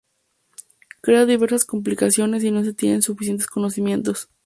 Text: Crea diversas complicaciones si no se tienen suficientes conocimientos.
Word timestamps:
Crea 1.01 1.27
diversas 1.27 1.63
complicaciones 1.63 2.41
si 2.41 2.49
no 2.49 2.63
se 2.63 2.73
tienen 2.73 3.03
suficientes 3.03 3.45
conocimientos. 3.45 4.29